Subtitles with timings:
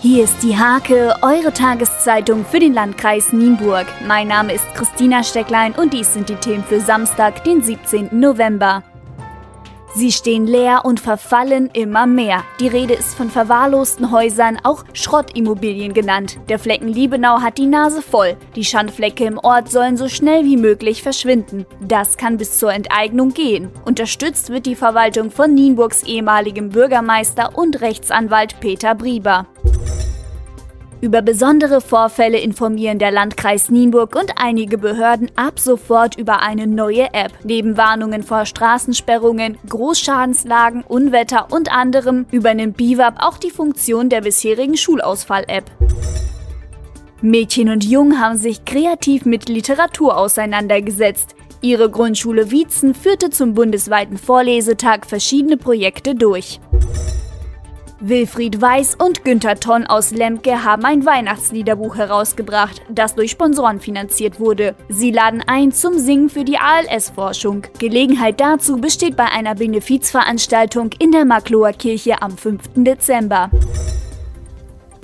[0.00, 3.86] Hier ist die Hake, eure Tageszeitung für den Landkreis Nienburg.
[4.06, 8.08] Mein Name ist Christina Stecklein und dies sind die Themen für Samstag, den 17.
[8.12, 8.84] November.
[9.94, 12.44] Sie stehen leer und verfallen immer mehr.
[12.60, 16.38] Die Rede ist von verwahrlosten Häusern, auch Schrottimmobilien genannt.
[16.48, 18.36] Der Flecken Liebenau hat die Nase voll.
[18.54, 21.66] Die Schandflecke im Ort sollen so schnell wie möglich verschwinden.
[21.80, 23.70] Das kann bis zur Enteignung gehen.
[23.84, 29.48] Unterstützt wird die Verwaltung von Nienburgs ehemaligem Bürgermeister und Rechtsanwalt Peter Brieber.
[31.00, 37.14] Über besondere Vorfälle informieren der Landkreis Nienburg und einige Behörden ab sofort über eine neue
[37.14, 37.32] App.
[37.44, 44.76] Neben Warnungen vor Straßensperrungen, Großschadenslagen, Unwetter und anderem übernimmt BIWAP auch die Funktion der bisherigen
[44.76, 45.70] Schulausfall-App.
[47.20, 51.36] Mädchen und Jung haben sich kreativ mit Literatur auseinandergesetzt.
[51.60, 56.60] Ihre Grundschule Wietzen führte zum bundesweiten Vorlesetag verschiedene Projekte durch.
[58.00, 64.38] Wilfried Weiß und Günther Tonn aus Lemke haben ein Weihnachtsliederbuch herausgebracht, das durch Sponsoren finanziert
[64.38, 64.76] wurde.
[64.88, 67.62] Sie laden ein zum Singen für die ALS-Forschung.
[67.80, 72.62] Gelegenheit dazu besteht bei einer Benefizveranstaltung in der Makloer Kirche am 5.
[72.76, 73.50] Dezember.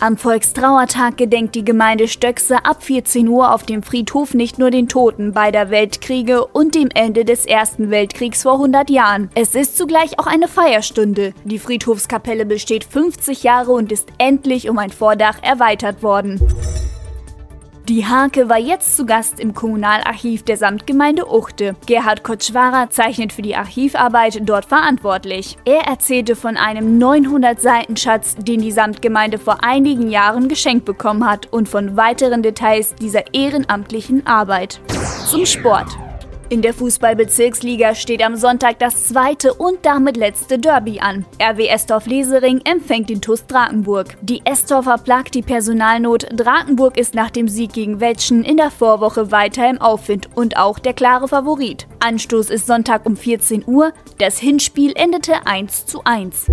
[0.01, 4.89] Am Volkstrauertag gedenkt die Gemeinde Stöckse ab 14 Uhr auf dem Friedhof nicht nur den
[4.89, 9.31] Toten beider Weltkriege und dem Ende des Ersten Weltkriegs vor 100 Jahren.
[9.35, 11.33] Es ist zugleich auch eine Feierstunde.
[11.45, 16.41] Die Friedhofskapelle besteht 50 Jahre und ist endlich um ein Vordach erweitert worden.
[17.87, 21.77] Die Hake war jetzt zu Gast im Kommunalarchiv der Samtgemeinde Uchte.
[21.85, 25.59] Gerhard Kotschwara zeichnet für die Archivarbeit dort verantwortlich.
[25.67, 31.69] Er erzählte von einem 900-Seiten-Schatz, den die Samtgemeinde vor einigen Jahren geschenkt bekommen hat und
[31.69, 34.81] von weiteren Details dieser ehrenamtlichen Arbeit.
[35.27, 35.89] Zum Sport.
[36.55, 41.25] In der Fußballbezirksliga steht am Sonntag das zweite und damit letzte Derby an.
[41.43, 44.17] RW Estorf-Lesering empfängt den TuS Drakenburg.
[44.23, 46.29] Die Estorfer plagt die Personalnot.
[46.33, 50.79] Drakenburg ist nach dem Sieg gegen Wetschen in der Vorwoche weiter im Aufwind und auch
[50.79, 51.89] der klare Favorit.
[51.99, 53.93] Anstoß ist Sonntag um 14 Uhr.
[54.19, 56.53] Das Hinspiel endete 1 zu 1.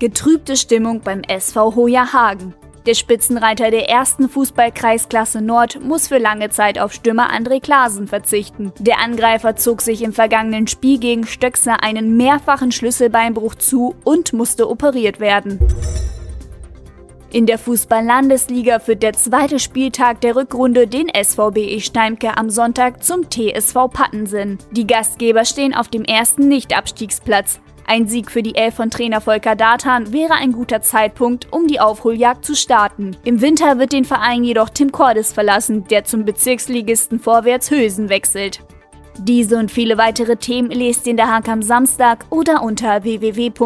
[0.00, 2.56] Getrübte Stimmung beim SV Hoja Hagen.
[2.86, 8.72] Der Spitzenreiter der ersten Fußballkreisklasse Nord muss für lange Zeit auf Stürmer André Klasen verzichten.
[8.78, 14.70] Der Angreifer zog sich im vergangenen Spiel gegen Stöckser einen mehrfachen Schlüsselbeinbruch zu und musste
[14.70, 15.58] operiert werden.
[17.32, 23.30] In der Fußball-Landesliga führt der zweite Spieltag der Rückrunde den SVBE Steimke am Sonntag zum
[23.30, 24.58] TSV Pattensen.
[24.72, 27.60] Die Gastgeber stehen auf dem ersten Nicht-Abstiegsplatz.
[27.90, 31.80] Ein Sieg für die Elf von Trainer Volker Datan wäre ein guter Zeitpunkt, um die
[31.80, 33.16] Aufholjagd zu starten.
[33.24, 38.60] Im Winter wird den Verein jedoch Tim Cordes verlassen, der zum Bezirksligisten Vorwärts Hösen wechselt.
[39.18, 43.60] Diese und viele weitere Themen lest ihr in der Haag am Samstag oder unter www.diehake.de.